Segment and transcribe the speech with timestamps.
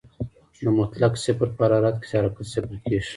[0.63, 3.09] د مطلق صفر په حرارت کې حرکت صفر کېږي.